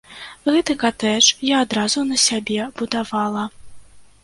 Гэты 0.53 0.75
катэдж 0.83 1.27
я 1.51 1.59
адразу 1.67 2.07
на 2.11 2.17
сябе 2.25 2.61
будавала. 2.81 3.47